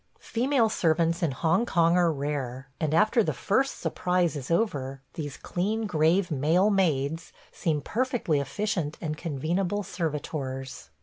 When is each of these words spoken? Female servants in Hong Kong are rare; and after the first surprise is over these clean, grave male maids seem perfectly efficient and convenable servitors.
Female 0.17 0.67
servants 0.67 1.21
in 1.21 1.29
Hong 1.29 1.63
Kong 1.63 1.95
are 1.95 2.11
rare; 2.11 2.69
and 2.79 2.91
after 2.91 3.21
the 3.23 3.33
first 3.35 3.77
surprise 3.79 4.35
is 4.35 4.49
over 4.49 5.03
these 5.13 5.37
clean, 5.37 5.85
grave 5.85 6.31
male 6.31 6.71
maids 6.71 7.31
seem 7.51 7.81
perfectly 7.81 8.39
efficient 8.39 8.97
and 8.99 9.15
convenable 9.15 9.83
servitors. 9.85 10.89